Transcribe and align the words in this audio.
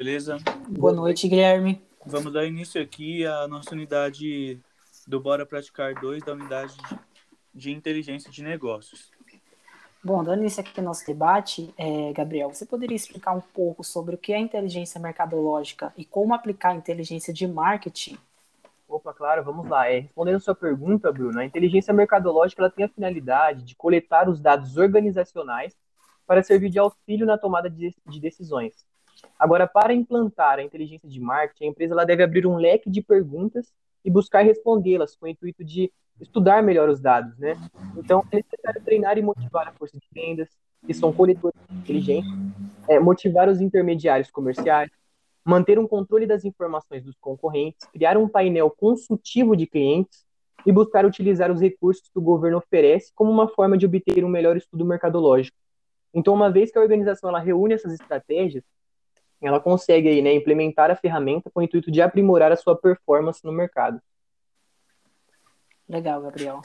beleza? 0.00 0.38
Boa 0.66 0.94
noite, 0.94 1.28
Guilherme. 1.28 1.78
Vamos 2.06 2.32
dar 2.32 2.46
início 2.46 2.80
aqui 2.80 3.26
à 3.26 3.46
nossa 3.46 3.74
unidade 3.74 4.58
do 5.06 5.20
Bora 5.20 5.44
Praticar 5.44 5.94
2 5.94 6.22
da 6.24 6.32
unidade 6.32 6.74
de 7.54 7.70
inteligência 7.70 8.30
de 8.30 8.42
negócios. 8.42 9.10
Bom, 10.02 10.24
dando 10.24 10.40
início 10.40 10.62
aqui 10.62 10.80
ao 10.80 10.86
nosso 10.86 11.06
debate, 11.06 11.74
é, 11.76 12.14
Gabriel, 12.14 12.48
você 12.48 12.64
poderia 12.64 12.96
explicar 12.96 13.32
um 13.32 13.42
pouco 13.42 13.84
sobre 13.84 14.14
o 14.14 14.18
que 14.18 14.32
é 14.32 14.38
inteligência 14.38 14.98
mercadológica 14.98 15.92
e 15.98 16.02
como 16.02 16.32
aplicar 16.32 16.70
a 16.70 16.76
inteligência 16.76 17.30
de 17.30 17.46
marketing? 17.46 18.16
Opa, 18.88 19.12
claro, 19.12 19.44
vamos 19.44 19.68
lá. 19.68 19.86
É, 19.86 19.98
respondendo 19.98 20.36
a 20.36 20.40
sua 20.40 20.54
pergunta, 20.54 21.12
Bruno, 21.12 21.38
a 21.38 21.44
inteligência 21.44 21.92
mercadológica 21.92 22.62
ela 22.62 22.70
tem 22.70 22.86
a 22.86 22.88
finalidade 22.88 23.64
de 23.64 23.74
coletar 23.74 24.30
os 24.30 24.40
dados 24.40 24.78
organizacionais 24.78 25.76
para 26.26 26.42
servir 26.42 26.70
de 26.70 26.78
auxílio 26.78 27.26
na 27.26 27.36
tomada 27.36 27.68
de, 27.68 27.94
de 28.06 28.18
decisões. 28.18 28.88
Agora, 29.38 29.66
para 29.66 29.92
implantar 29.92 30.58
a 30.58 30.62
inteligência 30.62 31.08
de 31.08 31.20
marketing, 31.20 31.64
a 31.64 31.68
empresa 31.68 31.94
ela 31.94 32.04
deve 32.04 32.22
abrir 32.22 32.46
um 32.46 32.56
leque 32.56 32.90
de 32.90 33.02
perguntas 33.02 33.72
e 34.04 34.10
buscar 34.10 34.42
respondê-las 34.42 35.16
com 35.16 35.26
o 35.26 35.28
intuito 35.28 35.64
de 35.64 35.92
estudar 36.20 36.62
melhor 36.62 36.88
os 36.88 37.00
dados, 37.00 37.36
né? 37.38 37.56
Então, 37.96 38.22
é 38.30 38.36
necessário 38.36 38.82
treinar 38.84 39.16
e 39.18 39.22
motivar 39.22 39.68
a 39.68 39.72
força 39.72 39.98
de 39.98 40.06
vendas, 40.12 40.48
que 40.86 40.94
são 40.94 41.12
coletores 41.12 41.58
inteligentes, 41.70 42.30
é, 42.88 42.98
motivar 42.98 43.48
os 43.48 43.60
intermediários 43.60 44.30
comerciais, 44.30 44.90
manter 45.44 45.78
um 45.78 45.86
controle 45.86 46.26
das 46.26 46.44
informações 46.44 47.02
dos 47.02 47.16
concorrentes, 47.18 47.86
criar 47.92 48.16
um 48.16 48.28
painel 48.28 48.70
consultivo 48.70 49.56
de 49.56 49.66
clientes 49.66 50.24
e 50.66 50.72
buscar 50.72 51.06
utilizar 51.06 51.50
os 51.50 51.60
recursos 51.60 52.08
que 52.08 52.18
o 52.18 52.22
governo 52.22 52.58
oferece 52.58 53.12
como 53.14 53.30
uma 53.30 53.48
forma 53.48 53.76
de 53.78 53.86
obter 53.86 54.24
um 54.24 54.28
melhor 54.28 54.56
estudo 54.56 54.84
mercadológico. 54.84 55.56
Então, 56.12 56.34
uma 56.34 56.50
vez 56.50 56.70
que 56.70 56.78
a 56.78 56.82
organização 56.82 57.30
ela 57.30 57.40
reúne 57.40 57.74
essas 57.74 57.92
estratégias, 57.92 58.64
ela 59.40 59.60
consegue 59.60 60.08
aí, 60.08 60.20
né, 60.22 60.34
implementar 60.34 60.90
a 60.90 60.96
ferramenta 60.96 61.50
com 61.50 61.60
o 61.60 61.62
intuito 61.62 61.90
de 61.90 62.02
aprimorar 62.02 62.52
a 62.52 62.56
sua 62.56 62.76
performance 62.76 63.44
no 63.44 63.52
mercado. 63.52 64.00
Legal, 65.88 66.22
Gabriel. 66.22 66.60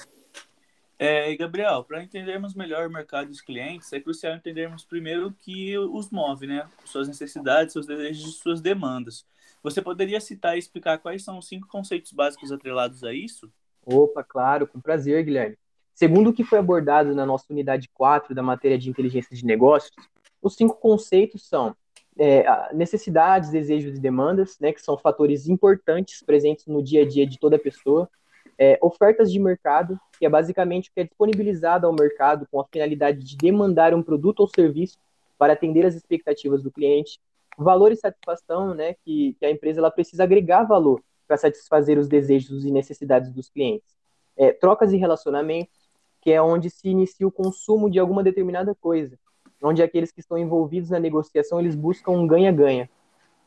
É, 0.98 1.36
Gabriel, 1.36 1.84
para 1.84 2.04
entendermos 2.04 2.54
melhor 2.54 2.88
o 2.88 2.92
mercado 2.92 3.28
dos 3.28 3.42
clientes, 3.42 3.92
é 3.92 4.00
crucial 4.00 4.34
entendermos 4.36 4.86
primeiro 4.86 5.28
o 5.28 5.34
que 5.34 5.78
os 5.78 6.10
move, 6.10 6.48
né? 6.48 6.70
Suas 6.86 7.08
necessidades, 7.08 7.74
seus 7.74 7.86
desejos 7.86 8.30
e 8.30 8.38
suas 8.38 8.62
demandas. 8.62 9.26
Você 9.62 9.82
poderia 9.82 10.22
citar 10.22 10.56
e 10.56 10.60
explicar 10.60 11.00
quais 11.00 11.24
são 11.24 11.38
os 11.38 11.48
cinco 11.48 11.68
conceitos 11.68 12.12
básicos 12.14 12.52
atrelados 12.52 13.04
a 13.04 13.14
isso? 13.14 13.52
Opa, 13.86 14.24
claro, 14.24 14.68
com 14.68 14.80
prazer, 14.80 15.24
Guilherme. 15.24 15.58
Segundo 15.94 16.30
o 16.30 16.34
que 16.34 16.44
foi 16.44 16.60
abordado 16.60 17.16
na 17.16 17.26
nossa 17.26 17.46
unidade 17.50 17.90
4 17.94 18.36
da 18.36 18.44
matéria 18.44 18.78
de 18.78 18.90
inteligência 18.90 19.36
de 19.36 19.46
negócios, 19.46 19.94
os 20.42 20.56
cinco 20.56 20.76
conceitos 20.76 21.48
são 21.48 21.76
é, 22.18 22.74
necessidades, 22.74 23.50
desejos 23.50 23.98
e 23.98 24.00
demandas, 24.00 24.58
né, 24.60 24.72
que 24.72 24.82
são 24.82 24.98
fatores 24.98 25.48
importantes 25.48 26.22
presentes 26.24 26.66
no 26.66 26.82
dia 26.82 27.04
a 27.04 27.08
dia 27.08 27.28
de 27.28 27.38
toda 27.38 27.60
pessoa. 27.60 28.10
É, 28.58 28.80
ofertas 28.82 29.32
de 29.32 29.40
mercado, 29.40 30.00
que 30.18 30.26
é 30.26 30.30
basicamente 30.30 30.90
o 30.90 30.94
que 30.94 31.02
é 31.02 31.04
disponibilizado 31.04 31.86
ao 31.86 31.94
mercado 31.94 32.48
com 32.50 32.60
a 32.62 32.66
finalidade 32.66 33.20
de 33.20 33.36
demandar 33.36 33.94
um 33.94 34.02
produto 34.02 34.40
ou 34.40 34.48
serviço 34.48 34.98
para 35.38 35.54
atender 35.54 35.86
as 35.86 35.94
expectativas 35.94 36.64
do 36.64 36.72
cliente. 36.72 37.20
Valor 37.58 37.92
e 37.92 37.98
satisfação, 37.98 38.74
né, 38.74 38.96
que, 39.04 39.36
que 39.38 39.46
a 39.46 39.52
empresa 39.52 39.82
ela 39.82 39.92
precisa 39.92 40.24
agregar 40.24 40.64
valor 40.64 41.02
para 41.28 41.38
satisfazer 41.38 41.98
os 41.98 42.08
desejos 42.08 42.64
e 42.64 42.72
necessidades 42.72 43.32
dos 43.32 43.50
clientes. 43.50 43.94
É, 44.38 44.52
trocas 44.54 44.94
e 44.94 44.98
relacionamentos, 44.98 45.76
que 46.22 46.32
é 46.32 46.42
onde 46.42 46.70
se 46.70 46.88
inicia 46.88 47.28
o 47.28 47.32
consumo 47.32 47.90
de 47.90 48.00
alguma 48.00 48.24
determinada 48.24 48.74
coisa 48.74 49.18
onde 49.66 49.82
aqueles 49.82 50.12
que 50.12 50.20
estão 50.20 50.38
envolvidos 50.38 50.90
na 50.90 51.00
negociação 51.00 51.60
eles 51.60 51.76
buscam 51.76 52.12
um 52.12 52.28
ganha-ganha. 52.28 52.90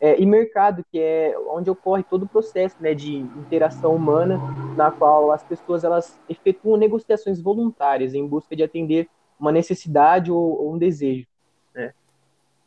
É, 0.01 0.21
e 0.21 0.25
mercado, 0.25 0.85
que 0.93 0.99
é 0.99 1.35
onde 1.49 1.69
ocorre 1.69 2.05
todo 2.05 2.23
o 2.23 2.29
processo 2.29 2.77
né, 2.81 2.95
de 2.95 3.17
interação 3.17 3.97
humana, 3.97 4.39
na 4.77 4.93
qual 4.93 5.33
as 5.33 5.43
pessoas 5.43 5.83
elas 5.83 6.17
efetuam 6.29 6.77
negociações 6.77 7.41
voluntárias 7.41 8.15
em 8.15 8.25
busca 8.25 8.55
de 8.55 8.63
atender 8.63 9.09
uma 9.39 9.51
necessidade 9.51 10.31
ou, 10.31 10.39
ou 10.39 10.75
um 10.75 10.79
desejo. 10.79 11.27
Né? 11.75 11.93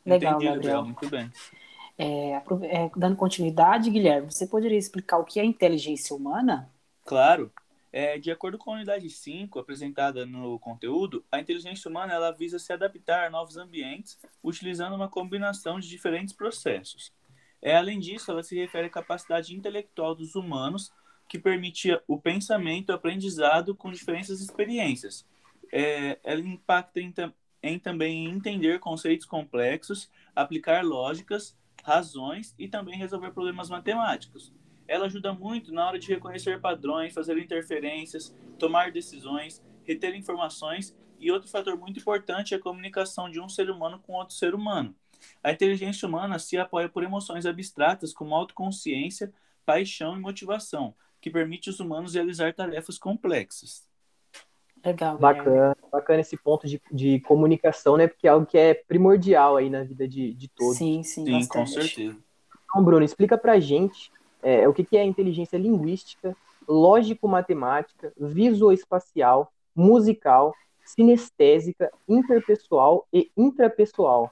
Legal, 0.06 0.34
Entendi, 0.35 0.51
Gabriel. 0.51 0.84
Muito 0.84 1.09
bem. 1.09 1.31
É, 1.97 2.34
é, 2.34 2.91
dando 2.97 3.16
continuidade, 3.16 3.90
Guilherme, 3.90 4.31
você 4.31 4.47
poderia 4.47 4.78
explicar 4.78 5.17
o 5.17 5.23
que 5.23 5.40
é 5.40 5.45
inteligência 5.45 6.16
humana? 6.16 6.69
Claro. 7.06 7.51
É, 7.94 8.18
de 8.18 8.31
acordo 8.31 8.57
com 8.57 8.72
a 8.72 8.75
unidade 8.75 9.09
5 9.09 9.59
apresentada 9.59 10.25
no 10.25 10.57
conteúdo, 10.59 11.25
a 11.29 11.40
inteligência 11.40 11.90
humana 11.90 12.13
ela 12.13 12.31
visa 12.31 12.57
se 12.57 12.72
adaptar 12.72 13.28
a 13.28 13.29
novos 13.29 13.57
ambientes 13.57 14.18
utilizando 14.41 14.96
uma 14.96 15.09
combinação 15.09 15.78
de 15.78 15.90
diferentes 15.90 16.34
processos. 16.34 17.13
É, 17.62 17.75
além 17.75 18.00
disso, 18.00 18.31
ela 18.31 18.44
se 18.44 18.56
refere 18.56 18.88
à 18.88 18.90
capacidade 18.90 19.53
intelectual 19.53 20.16
dos 20.16 20.35
humanos 20.35 20.91
que 21.28 21.38
permite 21.38 21.90
o 22.07 22.19
pensamento 22.19 22.90
e 22.90 22.94
o 22.94 22.96
aprendizado 22.96 23.75
com 23.75 23.91
diferentes 23.91 24.40
experiências. 24.40 25.28
É, 25.72 26.18
ela 26.23 26.41
impacta 26.41 27.02
em, 27.02 27.13
em 27.62 27.78
também 27.78 28.25
entender 28.25 28.79
conceitos 28.79 29.25
complexos, 29.25 30.09
aplicar 30.34 30.84
lógicas, 30.84 31.58
razões 31.84 32.56
e 32.58 32.69
também 32.69 32.97
resolver 32.97 33.31
problemas 33.31 33.69
matemáticos 33.69 34.53
ela 34.87 35.05
ajuda 35.05 35.33
muito 35.33 35.73
na 35.73 35.87
hora 35.87 35.99
de 35.99 36.07
reconhecer 36.07 36.59
padrões, 36.59 37.13
fazer 37.13 37.37
interferências, 37.37 38.35
tomar 38.59 38.91
decisões, 38.91 39.63
reter 39.83 40.15
informações 40.15 40.95
e 41.19 41.31
outro 41.31 41.49
fator 41.49 41.77
muito 41.77 41.99
importante 41.99 42.53
é 42.53 42.57
a 42.57 42.61
comunicação 42.61 43.29
de 43.29 43.39
um 43.39 43.47
ser 43.47 43.69
humano 43.69 43.99
com 43.99 44.13
outro 44.13 44.35
ser 44.35 44.55
humano. 44.55 44.95
A 45.43 45.51
inteligência 45.51 46.07
humana 46.07 46.39
se 46.39 46.57
apoia 46.57 46.89
por 46.89 47.03
emoções 47.03 47.45
abstratas 47.45 48.11
como 48.11 48.33
autoconsciência, 48.35 49.31
paixão 49.63 50.17
e 50.17 50.19
motivação, 50.19 50.95
que 51.21 51.29
permite 51.29 51.69
os 51.69 51.79
humanos 51.79 52.15
realizar 52.15 52.53
tarefas 52.53 52.97
complexas. 52.97 53.87
Legal. 54.83 55.17
Bacana, 55.19 55.77
bacana 55.91 56.21
esse 56.21 56.35
ponto 56.35 56.67
de, 56.67 56.81
de 56.91 57.19
comunicação, 57.19 57.97
né? 57.97 58.07
Porque 58.07 58.27
é 58.27 58.31
algo 58.31 58.47
que 58.47 58.57
é 58.57 58.73
primordial 58.73 59.57
aí 59.57 59.69
na 59.69 59.83
vida 59.83 60.07
de, 60.07 60.33
de 60.33 60.47
todos. 60.47 60.77
Sim, 60.77 61.03
sim, 61.03 61.23
sim 61.25 61.47
com 61.47 61.67
certeza. 61.67 62.17
Então, 62.65 62.83
Bruno, 62.83 63.05
explica 63.05 63.37
pra 63.37 63.59
gente 63.59 64.11
é, 64.41 64.68
o 64.68 64.74
que, 64.74 64.84
que 64.84 64.97
é 64.97 65.03
inteligência 65.03 65.57
linguística, 65.57 66.35
lógico-matemática, 66.68 68.13
visoespacial, 68.18 69.52
musical, 69.75 70.53
sinestésica, 70.85 71.91
interpessoal 72.07 73.07
e 73.13 73.31
intrapessoal. 73.35 74.31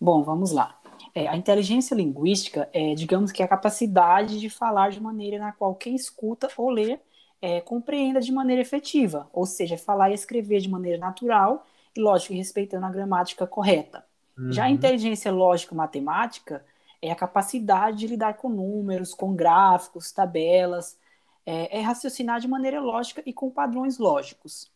Bom, 0.00 0.22
vamos 0.22 0.52
lá. 0.52 0.78
É, 1.14 1.26
a 1.26 1.36
inteligência 1.36 1.94
linguística 1.94 2.68
é, 2.72 2.94
digamos 2.94 3.32
que, 3.32 3.42
a 3.42 3.48
capacidade 3.48 4.38
de 4.38 4.48
falar 4.48 4.90
de 4.90 5.00
maneira 5.00 5.38
na 5.38 5.52
qual 5.52 5.74
quem 5.74 5.94
escuta 5.94 6.48
ou 6.56 6.70
lê 6.70 6.98
é, 7.42 7.60
compreenda 7.60 8.20
de 8.20 8.30
maneira 8.30 8.62
efetiva, 8.62 9.28
ou 9.32 9.46
seja, 9.46 9.76
falar 9.76 10.10
e 10.10 10.14
escrever 10.14 10.60
de 10.60 10.68
maneira 10.68 10.98
natural 10.98 11.66
e, 11.96 12.00
lógico, 12.00 12.34
respeitando 12.34 12.86
a 12.86 12.90
gramática 12.90 13.46
correta. 13.46 14.04
Uhum. 14.38 14.52
Já 14.52 14.64
a 14.64 14.68
uhum. 14.68 14.74
inteligência 14.74 15.32
lógico-matemática 15.32 16.64
é 17.02 17.10
a 17.10 17.16
capacidade 17.16 17.98
de 17.98 18.06
lidar 18.06 18.34
com 18.34 18.48
números, 18.48 19.14
com 19.14 19.34
gráficos, 19.34 20.12
tabelas, 20.12 20.98
é, 21.46 21.78
é 21.78 21.80
raciocinar 21.80 22.40
de 22.40 22.48
maneira 22.48 22.80
lógica 22.80 23.22
e 23.24 23.32
com 23.32 23.50
padrões 23.50 23.98
lógicos. 23.98 24.70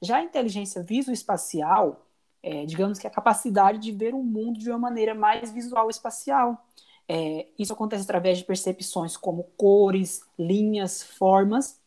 Já 0.00 0.16
a 0.18 0.22
inteligência 0.22 0.82
visoespacial, 0.82 2.06
é, 2.42 2.64
digamos 2.64 2.98
que 2.98 3.06
a 3.06 3.10
capacidade 3.10 3.78
de 3.78 3.92
ver 3.92 4.14
o 4.14 4.22
mundo 4.22 4.58
de 4.58 4.70
uma 4.70 4.78
maneira 4.78 5.14
mais 5.14 5.50
visual 5.52 5.90
espacial. 5.90 6.66
É, 7.08 7.46
isso 7.58 7.72
acontece 7.72 8.04
através 8.04 8.38
de 8.38 8.44
percepções 8.44 9.16
como 9.16 9.44
cores, 9.56 10.22
linhas, 10.38 11.02
formas. 11.02 11.80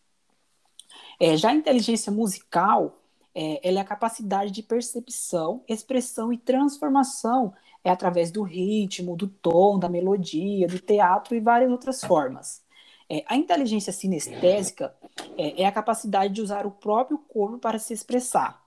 É, 1.19 1.35
já 1.35 1.49
a 1.49 1.53
inteligência 1.53 2.11
musical, 2.11 2.98
é, 3.33 3.67
ela 3.67 3.79
é 3.79 3.81
a 3.81 3.85
capacidade 3.85 4.51
de 4.51 4.63
percepção, 4.63 5.63
expressão 5.67 6.33
e 6.33 6.37
transformação 6.37 7.53
é 7.83 7.89
através 7.89 8.31
do 8.31 8.43
ritmo, 8.43 9.15
do 9.15 9.27
tom, 9.27 9.79
da 9.79 9.87
melodia, 9.87 10.67
do 10.67 10.79
teatro 10.79 11.35
e 11.35 11.39
várias 11.39 11.71
outras 11.71 12.03
formas. 12.03 12.61
É, 13.09 13.23
a 13.27 13.35
inteligência 13.35 13.91
sinestésica 13.91 14.93
é, 15.37 15.63
é, 15.63 15.65
a 15.65 15.71
capacidade 15.71 16.33
de 16.33 16.41
usar 16.41 16.65
o 16.65 16.71
próprio 16.71 17.17
corpo 17.17 17.57
para 17.57 17.79
se 17.79 17.93
expressar. 17.93 18.61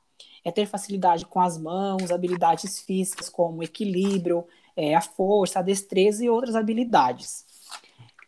É 0.45 0.51
ter 0.51 0.67
facilidade 0.67 1.25
com 1.27 1.41
as 1.41 1.57
mãos, 1.57 2.11
habilidades 2.11 2.81
físicas 2.81 3.29
como 3.29 3.63
equilíbrio, 3.63 4.45
é, 4.77 4.95
a 4.95 5.01
força, 5.01 5.61
a 5.61 5.63
destreza 5.63 6.25
e 6.25 6.31
outras 6.31 6.57
habilidades. 6.57 7.45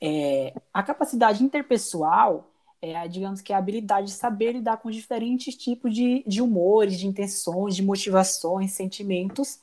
É, 0.00 0.54
a 0.72 0.82
capacidade 0.82 1.42
interpessoal 1.42 2.50
é, 2.92 3.08
digamos 3.08 3.40
que 3.40 3.52
é 3.52 3.56
a 3.56 3.58
habilidade 3.58 4.08
de 4.08 4.12
saber 4.12 4.52
lidar 4.52 4.78
com 4.78 4.90
diferentes 4.90 5.56
tipos 5.56 5.94
de, 5.94 6.22
de 6.26 6.42
humores, 6.42 6.98
de 6.98 7.06
intenções, 7.06 7.75
de 7.76 7.82
motivações, 7.82 8.72
sentimentos 8.72 9.58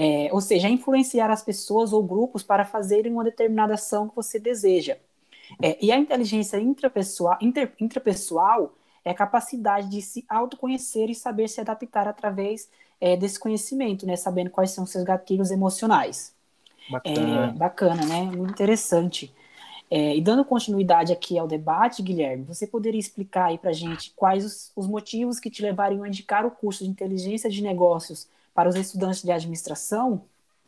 é, 0.00 0.28
ou 0.32 0.40
seja, 0.40 0.68
influenciar 0.68 1.28
as 1.28 1.42
pessoas 1.42 1.92
ou 1.92 2.00
grupos 2.04 2.44
para 2.44 2.64
fazerem 2.64 3.12
uma 3.12 3.24
determinada 3.24 3.74
ação 3.74 4.08
que 4.08 4.14
você 4.14 4.38
deseja. 4.38 4.96
É, 5.60 5.76
e 5.84 5.90
a 5.90 5.98
inteligência 5.98 6.56
intrapessoal, 6.56 7.36
inter, 7.40 7.72
intrapessoal 7.80 8.74
é 9.04 9.10
a 9.10 9.14
capacidade 9.14 9.88
de 9.88 10.00
se 10.00 10.24
autoconhecer 10.28 11.10
e 11.10 11.16
saber 11.16 11.48
se 11.48 11.60
adaptar 11.60 12.06
através 12.06 12.70
é, 13.00 13.16
desse 13.16 13.40
conhecimento, 13.40 14.06
né, 14.06 14.14
sabendo 14.14 14.50
quais 14.50 14.70
são 14.70 14.86
seus 14.86 15.02
gatilhos 15.02 15.50
emocionais. 15.50 16.32
Bacana, 16.88 17.46
é, 17.46 17.52
bacana 17.52 18.06
né? 18.06 18.22
Muito 18.22 18.52
interessante. 18.52 19.34
É, 19.90 20.14
e 20.14 20.20
dando 20.20 20.44
continuidade 20.44 21.12
aqui 21.12 21.38
ao 21.38 21.48
debate, 21.48 22.02
Guilherme, 22.02 22.44
você 22.44 22.66
poderia 22.66 23.00
explicar 23.00 23.46
aí 23.46 23.58
para 23.58 23.72
gente 23.72 24.12
quais 24.14 24.44
os, 24.44 24.72
os, 24.76 24.86
motivos 24.86 25.40
que 25.40 25.50
te 25.50 25.62
levariam 25.62 26.02
a 26.02 26.08
indicar 26.08 26.44
o 26.44 26.50
curso 26.50 26.84
de 26.84 26.90
inteligência 26.90 27.48
de 27.48 27.62
negócios 27.62 28.28
para 28.54 28.68
os 28.68 28.76
estudantes 28.76 29.22
de 29.22 29.32
administração? 29.32 30.26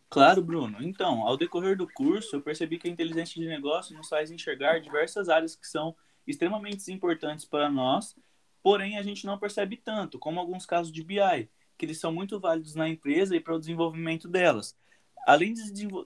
Claro, 0.09 0.43
Bruno. 0.43 0.79
Então, 0.81 1.27
ao 1.27 1.37
decorrer 1.37 1.77
do 1.77 1.87
curso, 1.87 2.35
eu 2.35 2.41
percebi 2.41 2.79
que 2.79 2.89
a 2.89 2.91
inteligência 2.91 3.41
de 3.41 3.47
negócios 3.47 3.97
nos 3.97 4.09
faz 4.09 4.31
enxergar 4.31 4.81
diversas 4.81 5.29
áreas 5.29 5.55
que 5.55 5.67
são 5.67 5.95
extremamente 6.27 6.91
importantes 6.91 7.45
para 7.45 7.69
nós, 7.69 8.17
porém 8.63 8.97
a 8.97 9.03
gente 9.03 9.27
não 9.27 9.39
percebe 9.39 9.77
tanto, 9.77 10.19
como 10.19 10.41
alguns 10.41 10.65
casos 10.65 10.91
de 10.91 11.05
BI, 11.05 11.49
que 11.77 11.85
eles 11.85 12.01
são 12.01 12.11
muito 12.11 12.41
válidos 12.41 12.75
na 12.75 12.89
empresa 12.89 13.37
e 13.37 13.41
para 13.41 13.55
o 13.55 13.61
desenvolvimento 13.61 14.27
delas 14.27 14.75
além 15.27 15.55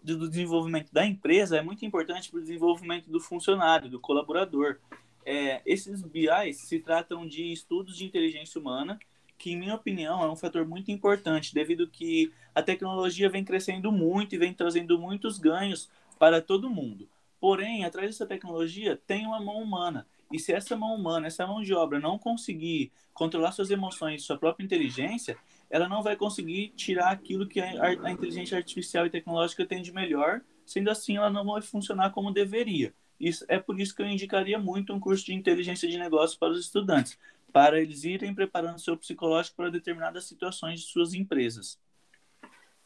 do 0.03 0.29
desenvolvimento 0.29 0.93
da 0.93 1.05
empresa, 1.07 1.57
é 1.57 1.63
muito 1.63 1.85
importante 1.85 2.31
para 2.31 2.39
o 2.39 2.43
desenvolvimento 2.43 3.11
do 3.11 3.21
funcionário, 3.21 3.89
do 3.89 4.01
colaborador. 4.01 4.79
É, 5.25 5.63
esses 5.65 6.03
BIs 6.03 6.59
se 6.59 6.79
tratam 6.79 7.27
de 7.27 7.53
estudos 7.53 7.97
de 7.97 8.05
inteligência 8.05 8.61
humana, 8.61 8.99
que, 9.39 9.53
em 9.53 9.57
minha 9.57 9.75
opinião, 9.75 10.23
é 10.23 10.31
um 10.31 10.37
fator 10.37 10.67
muito 10.67 10.91
importante, 10.91 11.55
devido 11.55 11.89
que 11.89 12.33
a 12.55 12.63
tecnologia 12.63 13.29
vem 13.29 13.45
crescendo 13.45 13.91
muito 13.91 14.35
e 14.35 14.39
vem 14.39 14.53
trazendo 14.53 14.99
muitos 14.99 15.39
ganhos 15.39 15.89
para 16.19 16.41
todo 16.41 16.71
mundo. 16.71 17.09
Porém, 17.41 17.85
atrás 17.85 18.09
dessa 18.09 18.27
tecnologia 18.27 18.99
tem 19.07 19.27
uma 19.27 19.41
mão 19.41 19.61
humana. 19.61 20.07
E 20.33 20.39
se 20.39 20.53
essa 20.53 20.77
mão 20.77 20.95
humana, 20.95 21.27
essa 21.27 21.47
mão 21.47 21.63
de 21.63 21.75
obra 21.75 22.01
não 22.01 22.19
conseguir 22.19 22.91
controlar 23.13 23.53
suas 23.53 23.71
emoções, 23.71 24.25
sua 24.25 24.39
própria 24.39 24.65
inteligência, 24.65 25.37
ela 25.71 25.89
não 25.89 26.03
vai 26.03 26.17
conseguir 26.17 26.73
tirar 26.77 27.11
aquilo 27.11 27.47
que 27.47 27.61
a, 27.61 27.83
a 28.05 28.11
inteligência 28.11 28.57
artificial 28.57 29.07
e 29.07 29.11
tecnológica 29.11 29.67
tem 29.67 29.83
de 29.83 29.93
melhor, 29.93 30.41
sendo 30.65 30.91
assim 30.91 31.17
ela 31.17 31.31
não 31.31 31.45
vai 31.45 31.63
funcionar 31.63 32.11
como 32.11 32.33
deveria. 32.33 32.95
Isso, 33.19 33.45
é 33.49 33.59
por 33.59 33.81
isso 33.81 33.95
que 33.95 34.03
eu 34.03 34.07
indicaria 34.07 34.59
muito 34.59 34.93
um 34.93 35.01
curso 35.01 35.25
de 35.25 35.35
inteligência 35.35 35.89
de 35.89 35.99
negócio 35.99 36.39
para 36.39 36.53
os 36.53 36.61
estudantes, 36.61 37.19
para 37.53 37.81
eles 37.81 38.05
irem 38.05 38.35
preparando 38.35 38.81
seu 38.81 38.97
psicológico 38.97 39.57
para 39.57 39.71
determinadas 39.71 40.25
situações 40.25 40.81
de 40.81 40.87
suas 40.87 41.15
empresas. 41.15 41.79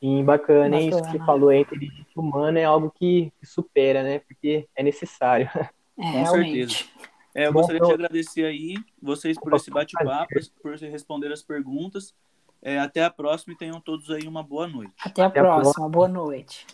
Sim, 0.00 0.24
bacana, 0.24 0.76
bacana. 0.76 0.78
Isso 0.78 1.02
que 1.02 1.10
você 1.10 1.18
falou, 1.18 1.48
a 1.48 1.56
inteligência 1.56 2.12
humana 2.14 2.60
é 2.60 2.64
algo 2.64 2.90
que 2.90 3.32
supera, 3.42 4.02
né? 4.02 4.20
Porque 4.20 4.68
é 4.76 4.82
necessário. 4.82 5.50
É, 5.98 6.02
Com 6.02 6.22
realmente. 6.22 6.74
certeza. 6.74 7.08
É, 7.34 7.46
eu 7.46 7.52
Bom, 7.52 7.58
gostaria 7.58 7.80
de 7.80 7.92
agradecer 7.92 8.44
aí 8.44 8.74
vocês 9.02 9.36
por 9.36 9.52
esse 9.54 9.70
bate-papo, 9.70 10.32
por 10.62 10.76
responder 10.76 11.32
as 11.32 11.42
perguntas. 11.42 12.14
É, 12.60 12.78
até 12.78 13.04
a 13.04 13.10
próxima 13.10 13.54
e 13.54 13.56
tenham 13.56 13.80
todos 13.80 14.10
aí 14.10 14.26
uma 14.26 14.42
boa 14.42 14.66
noite. 14.66 14.94
Até 15.04 15.22
a, 15.22 15.26
até 15.26 15.40
próxima. 15.40 15.60
a 15.60 15.62
próxima, 15.62 15.88
boa 15.88 16.08
noite. 16.08 16.66